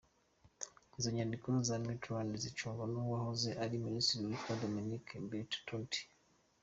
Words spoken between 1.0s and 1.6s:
nyandiko